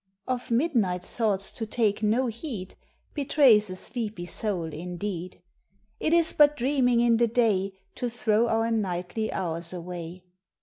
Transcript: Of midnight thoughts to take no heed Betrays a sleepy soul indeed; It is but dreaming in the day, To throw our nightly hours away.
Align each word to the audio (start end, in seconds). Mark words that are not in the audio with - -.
Of 0.27 0.49
midnight 0.49 1.03
thoughts 1.05 1.51
to 1.51 1.67
take 1.67 2.01
no 2.01 2.25
heed 2.25 2.73
Betrays 3.13 3.69
a 3.69 3.75
sleepy 3.75 4.25
soul 4.25 4.63
indeed; 4.63 5.43
It 5.99 6.11
is 6.11 6.33
but 6.33 6.57
dreaming 6.57 7.01
in 7.01 7.17
the 7.17 7.27
day, 7.27 7.73
To 7.97 8.09
throw 8.09 8.47
our 8.47 8.71
nightly 8.71 9.31
hours 9.31 9.73
away. 9.73 10.23